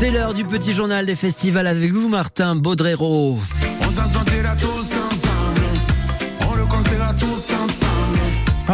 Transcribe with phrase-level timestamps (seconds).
[0.00, 3.38] C'est l'heure du petit journal des festivals avec vous, Martin Baudrero.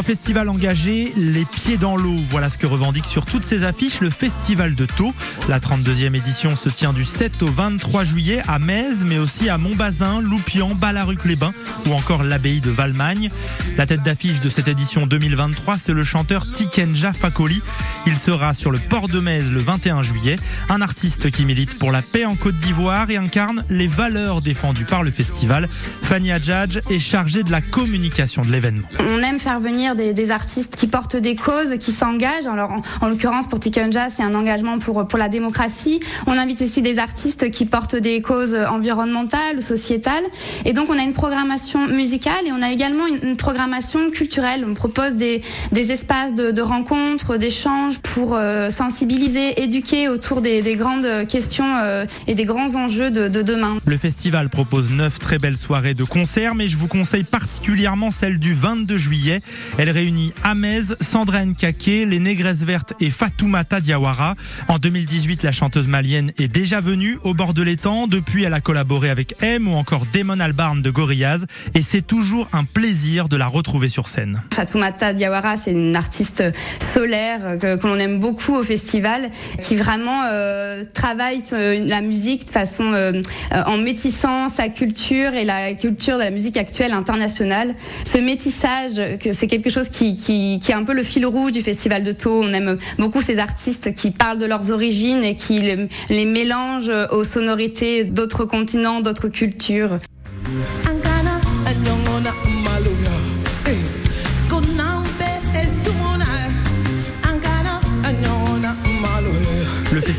[0.06, 2.14] Festival engagé, les pieds dans l'eau.
[2.30, 5.12] Voilà ce que revendique sur toutes ses affiches le Festival de Thau.
[5.48, 9.58] La 32e édition se tient du 7 au 23 juillet à Metz, mais aussi à
[9.58, 11.52] Montbazin, Loupian, Ballaruc-les-Bains
[11.86, 13.30] ou encore l'abbaye de Valmagne.
[13.76, 17.60] La tête d'affiche de cette édition 2023, c'est le chanteur Tikenja Fakoli.
[18.06, 20.38] Il sera sur le port de Metz le 21 juillet.
[20.68, 24.84] Un artiste qui milite pour la paix en Côte d'Ivoire et incarne les valeurs défendues
[24.84, 25.68] par le festival.
[26.02, 28.86] Fanny Adjadj est chargée de la communication de l'événement.
[29.00, 32.46] On aime faire venir des, artistes qui portent des causes, qui s'engagent.
[32.46, 36.00] Alors, en, en l'occurrence, pour Tikenja, c'est un engagement pour, pour la démocratie.
[36.26, 40.24] On invite aussi des artistes qui portent des causes environnementales ou sociétales.
[40.64, 44.64] Et donc, on a une programmation musicale et on a également une, programmation culturelle.
[44.66, 50.74] On propose des, des espaces de, rencontres, d'échanges pour euh, sensibiliser, éduquer autour des, des
[50.74, 53.76] grandes questions euh, et des grands enjeux de, de demain.
[53.84, 58.38] Le festival propose neuf très belles soirées de concerts, mais je vous conseille particulièrement celle
[58.38, 59.40] du 22 juillet.
[59.90, 64.34] Réunit Amez, Sandra Nkake, les Négresses Vertes et Fatoumata Diawara.
[64.68, 68.06] En 2018, la chanteuse malienne est déjà venue au bord de l'étang.
[68.06, 71.46] Depuis, elle a collaboré avec M ou encore Damon Albarn de Gorillaz.
[71.74, 74.42] Et c'est toujours un plaisir de la retrouver sur scène.
[74.54, 76.42] Fatoumata Diawara, c'est une artiste
[76.80, 82.92] solaire que, l'on aime beaucoup au festival, qui vraiment euh, travaille la musique de façon
[82.92, 83.20] euh,
[83.52, 87.74] en métissant sa culture et la culture de la musique actuelle internationale.
[88.04, 89.00] Ce métissage,
[89.32, 92.12] c'est quelque chose qui, qui, qui, est un peu le fil rouge du festival de
[92.12, 92.42] Thau.
[92.42, 97.24] On aime beaucoup ces artistes qui parlent de leurs origines et qui les mélangent aux
[97.24, 99.98] sonorités d'autres continents, d'autres cultures.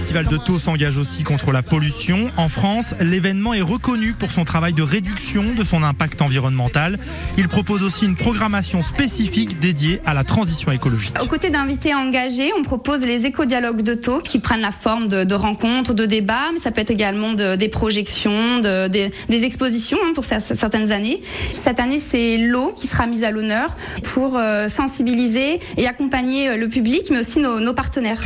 [0.08, 2.32] Festival de Thau s'engage aussi contre la pollution.
[2.38, 6.98] En France, l'événement est reconnu pour son travail de réduction de son impact environnemental.
[7.38, 11.14] Il propose aussi une programmation spécifique dédiée à la transition écologique.
[11.22, 15.36] Aux côtés d'invités engagés, on propose les éco-dialogues de Thau qui prennent la forme de,
[15.36, 19.12] rencontres, de débats, mais ça peut être également de, des projections, de, des,
[19.44, 21.22] expositions hein, pour certaines années.
[21.52, 23.76] Cette année, c'est l'eau qui sera mise à l'honneur
[24.14, 28.22] pour euh, sensibiliser et accompagner le public, mais aussi nos partenaires.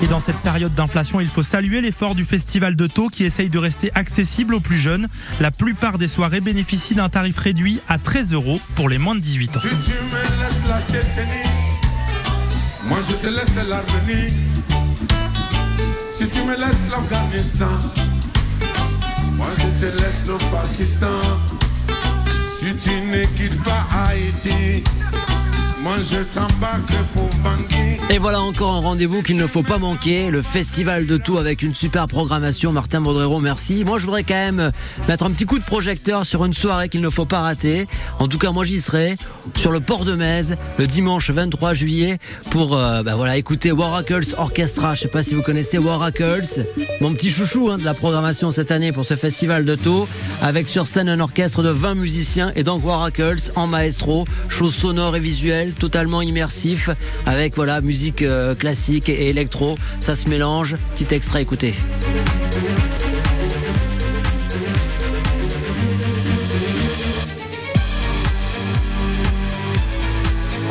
[0.00, 3.50] Et dans cette période d'inflation, il faut saluer l'effort du Festival de Thau qui essaye
[3.50, 5.08] de rester accessible aux plus jeunes.
[5.40, 9.20] La plupart des soirées bénéficient d'un tarif réduit à 13 euros pour les moins de
[9.20, 9.60] 18 ans.
[9.60, 10.80] Si tu me laisses la
[12.88, 14.32] moi je te laisse l'Arménie.
[16.10, 17.66] Si tu me laisses l'Afghanistan,
[19.32, 21.67] moi je te laisse le Pakistan.
[22.58, 24.82] Si tu ne pas Haïti,
[25.80, 27.78] moi je t'embarque pour Bangui.
[28.10, 31.62] Et voilà encore un rendez-vous qu'il ne faut pas manquer, le Festival de Tout avec
[31.62, 32.72] une super programmation.
[32.72, 33.84] Martin Baudrero, merci.
[33.84, 34.72] Moi je voudrais quand même
[35.06, 37.86] mettre un petit coup de projecteur sur une soirée qu'il ne faut pas rater.
[38.18, 39.14] En tout cas moi j'y serai
[39.58, 42.18] sur le port de Metz le dimanche 23 juillet
[42.50, 44.94] pour euh, bah voilà, écouter Waracles Orchestra.
[44.94, 46.64] Je sais pas si vous connaissez Waracles,
[47.02, 50.08] mon petit chouchou hein, de la programmation cette année pour ce Festival de Taux,
[50.40, 55.16] avec sur scène un orchestre de 20 musiciens et donc Waracles en maestro, chose sonore
[55.16, 56.90] et visuelle, totalement immersif,
[57.26, 60.76] avec voilà musique euh, classique et électro, ça se mélange.
[60.94, 61.74] Petit extrait, écoutez.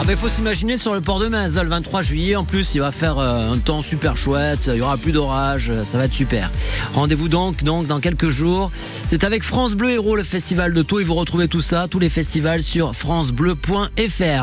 [0.08, 2.38] Ah ben faut s'imaginer sur le port de Metz le 23 juillet.
[2.38, 4.70] En plus, il va faire euh, un temps super chouette.
[4.72, 5.70] Il y aura plus d'orage.
[5.84, 6.50] Ça va être super.
[6.94, 8.72] Rendez-vous donc donc dans quelques jours.
[9.08, 11.02] C'est avec France Bleu Héros le festival de Taux.
[11.02, 14.24] Et vous retrouvez tout ça, tous les festivals sur francebleu.fr.